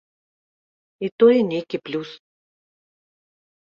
І 1.07 1.11
тое 1.23 1.37
нейкі 1.51 1.77
плюс. 1.91 2.09